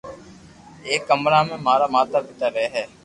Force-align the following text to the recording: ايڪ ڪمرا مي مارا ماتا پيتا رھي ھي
ايڪ 0.87 1.01
ڪمرا 1.09 1.39
مي 1.47 1.55
مارا 1.65 1.87
ماتا 1.93 2.19
پيتا 2.25 2.47
رھي 2.53 2.65
ھي 2.73 2.83